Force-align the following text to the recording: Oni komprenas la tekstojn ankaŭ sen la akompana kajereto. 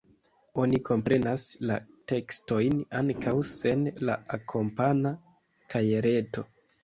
Oni 0.61 0.77
komprenas 0.85 1.43
la 1.71 1.75
tekstojn 2.11 2.79
ankaŭ 3.01 3.35
sen 3.51 3.85
la 4.09 4.17
akompana 4.39 5.15
kajereto. 5.75 6.47